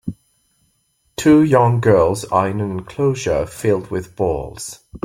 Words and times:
Two 1.15 1.43
young 1.43 1.79
girls 1.79 2.25
are 2.25 2.49
in 2.49 2.59
an 2.59 2.71
enclosure 2.71 3.45
filled 3.45 3.91
with 3.91 4.15
balls. 4.15 4.79